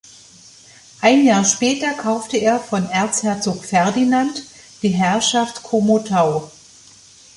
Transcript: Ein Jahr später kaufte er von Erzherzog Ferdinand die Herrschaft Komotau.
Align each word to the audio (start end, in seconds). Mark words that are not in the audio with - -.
Ein 1.01 1.25
Jahr 1.25 1.45
später 1.45 1.93
kaufte 1.93 2.35
er 2.37 2.59
von 2.59 2.89
Erzherzog 2.89 3.63
Ferdinand 3.63 4.45
die 4.81 4.89
Herrschaft 4.89 5.61
Komotau. 5.61 6.49